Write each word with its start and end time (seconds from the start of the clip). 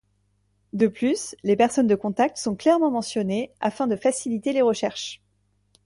De 0.73 0.87
plus, 0.87 1.35
les 1.43 1.55
personnes 1.55 1.85
de 1.85 1.93
contacts 1.93 2.37
sont 2.39 2.55
clairement 2.55 2.89
mentionnées 2.89 3.51
afin 3.59 3.85
de 3.85 3.95
faciliter 3.95 4.51
les 4.51 4.63
recherches. 4.63 5.21